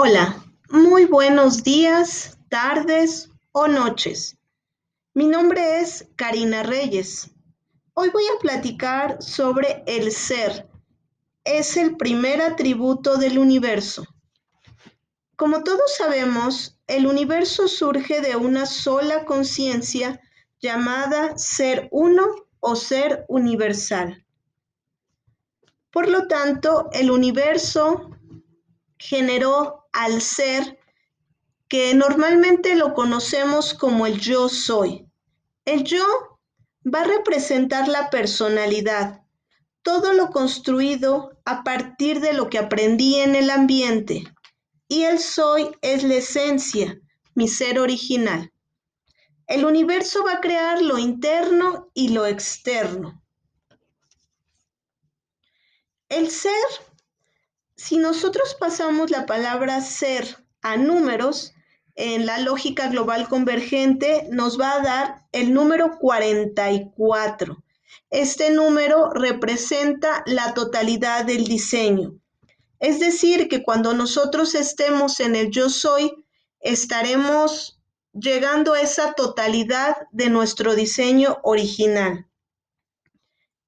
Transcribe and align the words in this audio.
Hola, 0.00 0.44
muy 0.70 1.06
buenos 1.06 1.64
días, 1.64 2.38
tardes 2.48 3.30
o 3.50 3.66
noches. 3.66 4.38
Mi 5.12 5.26
nombre 5.26 5.80
es 5.80 6.06
Karina 6.14 6.62
Reyes. 6.62 7.32
Hoy 7.94 8.10
voy 8.10 8.22
a 8.26 8.38
platicar 8.38 9.20
sobre 9.20 9.82
el 9.88 10.12
ser. 10.12 10.68
Es 11.42 11.76
el 11.76 11.96
primer 11.96 12.40
atributo 12.40 13.16
del 13.16 13.40
universo. 13.40 14.04
Como 15.34 15.64
todos 15.64 15.96
sabemos, 15.96 16.78
el 16.86 17.04
universo 17.08 17.66
surge 17.66 18.20
de 18.20 18.36
una 18.36 18.66
sola 18.66 19.24
conciencia 19.24 20.20
llamada 20.60 21.36
ser 21.36 21.88
uno 21.90 22.24
o 22.60 22.76
ser 22.76 23.24
universal. 23.26 24.24
Por 25.90 26.08
lo 26.08 26.28
tanto, 26.28 26.88
el 26.92 27.10
universo 27.10 28.12
generó 28.98 29.88
al 29.92 30.20
ser 30.20 30.78
que 31.68 31.94
normalmente 31.94 32.74
lo 32.74 32.94
conocemos 32.94 33.74
como 33.74 34.06
el 34.06 34.18
yo 34.18 34.48
soy. 34.48 35.06
El 35.64 35.84
yo 35.84 36.04
va 36.82 37.02
a 37.02 37.04
representar 37.04 37.88
la 37.88 38.10
personalidad, 38.10 39.22
todo 39.82 40.12
lo 40.12 40.30
construido 40.30 41.38
a 41.44 41.62
partir 41.62 42.20
de 42.20 42.32
lo 42.32 42.48
que 42.48 42.58
aprendí 42.58 43.16
en 43.16 43.34
el 43.34 43.50
ambiente. 43.50 44.24
Y 44.88 45.02
el 45.02 45.18
soy 45.18 45.70
es 45.82 46.02
la 46.02 46.14
esencia, 46.14 46.98
mi 47.34 47.48
ser 47.48 47.78
original. 47.78 48.52
El 49.46 49.64
universo 49.64 50.24
va 50.24 50.34
a 50.34 50.40
crear 50.40 50.82
lo 50.82 50.98
interno 50.98 51.90
y 51.94 52.08
lo 52.08 52.26
externo. 52.26 53.22
El 56.08 56.30
ser 56.30 56.54
si 57.78 57.96
nosotros 57.96 58.56
pasamos 58.58 59.10
la 59.10 59.24
palabra 59.24 59.80
ser 59.80 60.44
a 60.62 60.76
números, 60.76 61.54
en 61.94 62.26
la 62.26 62.38
lógica 62.38 62.88
global 62.88 63.28
convergente 63.28 64.26
nos 64.30 64.60
va 64.60 64.74
a 64.74 64.82
dar 64.82 65.26
el 65.30 65.54
número 65.54 65.96
44. 65.98 67.62
Este 68.10 68.50
número 68.50 69.10
representa 69.10 70.24
la 70.26 70.54
totalidad 70.54 71.24
del 71.24 71.44
diseño. 71.46 72.18
Es 72.80 72.98
decir, 72.98 73.48
que 73.48 73.62
cuando 73.62 73.94
nosotros 73.94 74.56
estemos 74.56 75.20
en 75.20 75.36
el 75.36 75.50
yo 75.50 75.70
soy, 75.70 76.24
estaremos 76.60 77.80
llegando 78.12 78.74
a 78.74 78.80
esa 78.80 79.12
totalidad 79.12 79.96
de 80.10 80.30
nuestro 80.30 80.74
diseño 80.74 81.38
original. 81.44 82.26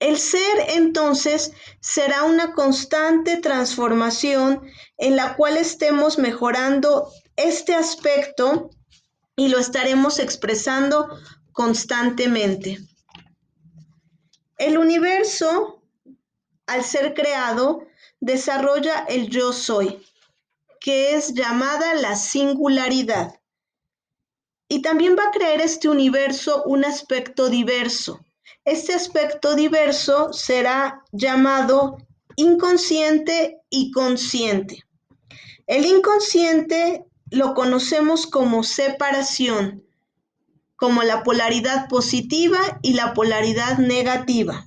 El 0.00 0.18
ser 0.18 0.70
entonces 0.70 1.52
será 1.80 2.24
una 2.24 2.54
constante 2.54 3.36
transformación 3.36 4.62
en 4.96 5.14
la 5.14 5.36
cual 5.36 5.58
estemos 5.58 6.18
mejorando 6.18 7.12
este 7.36 7.74
aspecto 7.74 8.70
y 9.36 9.48
lo 9.48 9.58
estaremos 9.58 10.18
expresando 10.18 11.06
constantemente. 11.52 12.78
El 14.56 14.78
universo, 14.78 15.82
al 16.66 16.82
ser 16.82 17.12
creado, 17.12 17.86
desarrolla 18.20 19.04
el 19.06 19.28
yo 19.28 19.52
soy, 19.52 20.02
que 20.80 21.14
es 21.14 21.34
llamada 21.34 21.92
la 21.92 22.16
singularidad. 22.16 23.38
Y 24.66 24.80
también 24.80 25.14
va 25.14 25.24
a 25.24 25.30
crear 25.30 25.60
este 25.60 25.90
universo 25.90 26.62
un 26.64 26.86
aspecto 26.86 27.50
diverso 27.50 28.24
este 28.64 28.94
aspecto 28.94 29.54
diverso 29.54 30.32
será 30.32 31.02
llamado 31.12 31.96
inconsciente 32.36 33.58
y 33.70 33.90
consciente. 33.90 34.84
El 35.66 35.86
inconsciente 35.86 37.04
lo 37.30 37.54
conocemos 37.54 38.26
como 38.26 38.64
separación, 38.64 39.84
como 40.76 41.02
la 41.02 41.22
polaridad 41.22 41.88
positiva 41.88 42.58
y 42.82 42.94
la 42.94 43.14
polaridad 43.14 43.78
negativa. 43.78 44.66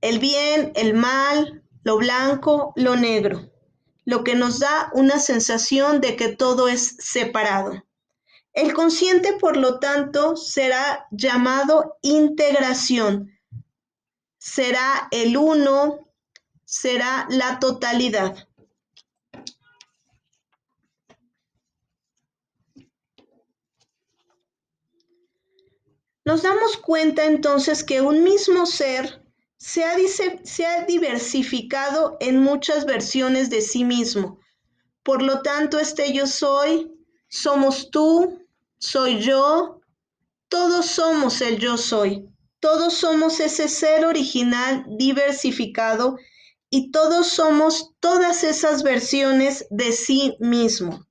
El 0.00 0.18
bien, 0.18 0.72
el 0.74 0.94
mal, 0.94 1.62
lo 1.84 1.96
blanco, 1.98 2.72
lo 2.76 2.96
negro, 2.96 3.50
lo 4.04 4.24
que 4.24 4.34
nos 4.34 4.58
da 4.58 4.90
una 4.94 5.18
sensación 5.18 6.00
de 6.00 6.16
que 6.16 6.28
todo 6.28 6.68
es 6.68 6.96
separado. 6.98 7.84
El 8.58 8.74
consciente, 8.74 9.34
por 9.34 9.56
lo 9.56 9.78
tanto, 9.78 10.34
será 10.36 11.06
llamado 11.12 11.96
integración, 12.02 13.30
será 14.36 15.06
el 15.12 15.36
uno, 15.36 16.10
será 16.64 17.28
la 17.30 17.60
totalidad. 17.60 18.48
Nos 26.24 26.42
damos 26.42 26.78
cuenta 26.78 27.26
entonces 27.26 27.84
que 27.84 28.00
un 28.00 28.24
mismo 28.24 28.66
ser 28.66 29.24
se 29.56 29.84
ha, 29.84 30.84
diversificado 30.84 32.16
en 32.18 32.42
muchas 32.42 32.86
versiones 32.86 33.50
de 33.50 33.60
sí 33.60 33.84
mismo. 33.84 34.40
Por 35.04 35.22
lo 35.22 35.42
tanto, 35.42 35.78
este 35.78 36.12
yo 36.12 36.26
soy, 36.26 36.92
somos 37.28 37.92
tú, 37.92 38.37
soy 38.78 39.20
yo, 39.20 39.80
todos 40.48 40.86
somos 40.86 41.40
el 41.40 41.58
yo 41.58 41.76
soy, 41.76 42.28
todos 42.60 42.94
somos 42.94 43.40
ese 43.40 43.68
ser 43.68 44.04
original 44.04 44.84
diversificado 44.98 46.16
y 46.70 46.90
todos 46.90 47.28
somos 47.28 47.92
todas 48.00 48.44
esas 48.44 48.82
versiones 48.82 49.66
de 49.70 49.92
sí 49.92 50.36
mismo. 50.40 51.06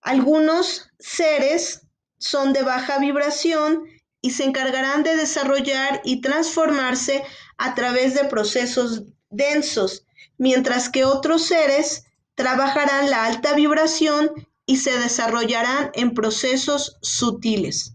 Algunos 0.00 0.88
seres 0.98 1.86
son 2.18 2.52
de 2.52 2.62
baja 2.62 2.98
vibración 2.98 3.84
y 4.20 4.30
se 4.30 4.44
encargarán 4.44 5.02
de 5.02 5.16
desarrollar 5.16 6.00
y 6.04 6.20
transformarse 6.20 7.24
a 7.58 7.74
través 7.74 8.14
de 8.14 8.24
procesos 8.24 9.02
densos, 9.30 10.06
mientras 10.38 10.88
que 10.88 11.04
otros 11.04 11.46
seres 11.46 12.04
trabajarán 12.34 13.10
la 13.10 13.26
alta 13.26 13.54
vibración 13.54 14.30
y 14.72 14.76
se 14.78 14.98
desarrollarán 14.98 15.90
en 15.92 16.14
procesos 16.14 16.96
sutiles. 17.02 17.92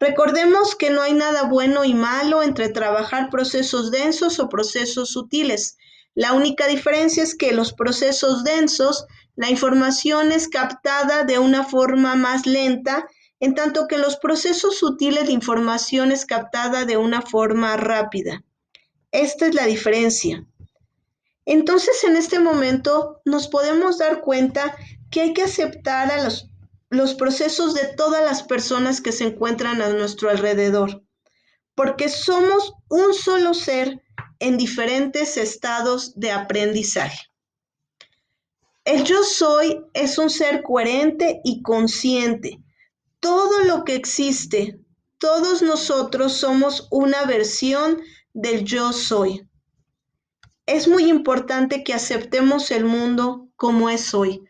Recordemos 0.00 0.74
que 0.74 0.90
no 0.90 1.00
hay 1.00 1.12
nada 1.12 1.44
bueno 1.44 1.84
y 1.84 1.94
malo 1.94 2.42
entre 2.42 2.68
trabajar 2.68 3.30
procesos 3.30 3.92
densos 3.92 4.40
o 4.40 4.48
procesos 4.48 5.10
sutiles. 5.10 5.76
La 6.16 6.32
única 6.32 6.66
diferencia 6.66 7.22
es 7.22 7.36
que 7.36 7.52
los 7.52 7.72
procesos 7.72 8.42
densos, 8.42 9.06
la 9.36 9.50
información 9.50 10.32
es 10.32 10.48
captada 10.48 11.22
de 11.22 11.38
una 11.38 11.62
forma 11.62 12.16
más 12.16 12.44
lenta, 12.44 13.06
en 13.38 13.54
tanto 13.54 13.86
que 13.86 13.96
los 13.96 14.16
procesos 14.16 14.80
sutiles 14.80 15.26
la 15.26 15.32
información 15.32 16.10
es 16.10 16.26
captada 16.26 16.86
de 16.86 16.96
una 16.96 17.22
forma 17.22 17.76
rápida. 17.76 18.42
Esta 19.12 19.46
es 19.46 19.54
la 19.54 19.66
diferencia. 19.66 20.44
Entonces, 21.44 22.02
en 22.02 22.16
este 22.16 22.40
momento 22.40 23.20
nos 23.24 23.46
podemos 23.46 23.98
dar 23.98 24.20
cuenta 24.22 24.74
que 25.16 25.22
hay 25.22 25.32
que 25.32 25.44
aceptar 25.44 26.12
a 26.12 26.22
los, 26.22 26.50
los 26.90 27.14
procesos 27.14 27.72
de 27.72 27.86
todas 27.96 28.22
las 28.22 28.42
personas 28.42 29.00
que 29.00 29.12
se 29.12 29.24
encuentran 29.24 29.80
a 29.80 29.88
nuestro 29.88 30.28
alrededor, 30.28 31.02
porque 31.74 32.10
somos 32.10 32.74
un 32.90 33.14
solo 33.14 33.54
ser 33.54 34.02
en 34.40 34.58
diferentes 34.58 35.38
estados 35.38 36.12
de 36.20 36.32
aprendizaje. 36.32 37.18
El 38.84 39.04
yo 39.04 39.22
soy 39.22 39.80
es 39.94 40.18
un 40.18 40.28
ser 40.28 40.62
coherente 40.62 41.40
y 41.44 41.62
consciente. 41.62 42.60
Todo 43.18 43.64
lo 43.64 43.86
que 43.86 43.94
existe, 43.94 44.78
todos 45.16 45.62
nosotros 45.62 46.34
somos 46.34 46.88
una 46.90 47.24
versión 47.24 48.02
del 48.34 48.64
yo 48.64 48.92
soy. 48.92 49.48
Es 50.66 50.86
muy 50.86 51.08
importante 51.08 51.84
que 51.84 51.94
aceptemos 51.94 52.70
el 52.70 52.84
mundo 52.84 53.48
como 53.56 53.88
es 53.88 54.12
hoy, 54.12 54.46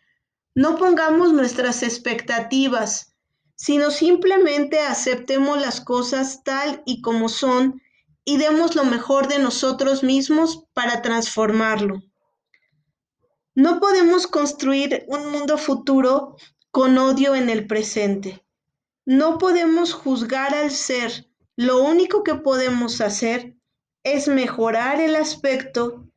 no 0.57 0.75
pongamos 0.75 1.33
nuestras 1.33 1.83
expectativas, 1.83 3.13
sino 3.55 3.91
simplemente 3.91 4.79
aceptemos 4.79 5.61
las 5.61 5.81
cosas 5.81 6.43
tal 6.43 6.81
y 6.83 7.03
como 7.03 7.29
son 7.29 7.79
y 8.25 8.37
demos 8.37 8.75
lo 8.75 8.83
mejor 8.83 9.27
de 9.27 9.37
nosotros 9.37 10.01
mismos 10.01 10.65
para 10.73 11.03
transformarlo. 11.03 12.01
No 13.53 13.79
podemos 13.79 14.25
construir 14.25 15.05
un 15.07 15.29
mundo 15.29 15.59
futuro 15.59 16.37
con 16.71 16.97
odio 16.97 17.35
en 17.35 17.51
el 17.51 17.67
presente. 17.67 18.43
No 19.05 19.37
podemos 19.37 19.93
juzgar 19.93 20.55
al 20.55 20.71
ser. 20.71 21.27
Lo 21.55 21.83
único 21.83 22.23
que 22.23 22.33
podemos 22.33 22.99
hacer 22.99 23.55
es 24.01 24.27
mejorar 24.27 25.01
el 25.01 25.17
aspecto 25.17 26.09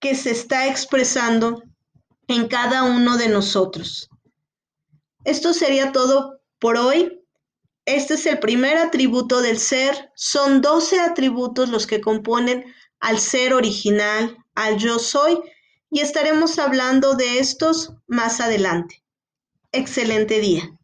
que 0.00 0.14
se 0.14 0.32
está 0.32 0.66
expresando 0.66 1.62
en 2.28 2.48
cada 2.48 2.82
uno 2.84 3.16
de 3.16 3.28
nosotros. 3.28 4.10
Esto 5.24 5.52
sería 5.52 5.92
todo 5.92 6.40
por 6.58 6.76
hoy. 6.76 7.20
Este 7.84 8.14
es 8.14 8.26
el 8.26 8.38
primer 8.38 8.78
atributo 8.78 9.42
del 9.42 9.58
ser. 9.58 10.10
Son 10.14 10.60
12 10.60 11.00
atributos 11.00 11.68
los 11.68 11.86
que 11.86 12.00
componen 12.00 12.64
al 13.00 13.18
ser 13.18 13.52
original, 13.54 14.36
al 14.54 14.78
yo 14.78 14.98
soy. 14.98 15.38
y 15.88 16.00
estaremos 16.00 16.58
hablando 16.58 17.14
de 17.14 17.38
estos 17.38 17.94
más 18.08 18.40
adelante. 18.40 19.04
Excelente 19.70 20.40
día. 20.40 20.75